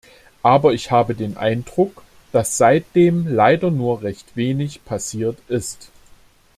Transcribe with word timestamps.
Aber 0.41 0.73
ich 0.73 0.89
habe 0.89 1.13
den 1.13 1.37
Eindruck, 1.37 2.01
dass 2.31 2.57
seitdem 2.57 3.27
leider 3.27 3.69
nur 3.69 4.01
recht 4.01 4.35
wenig 4.35 4.83
passiert 4.83 5.37
ist. 5.47 5.91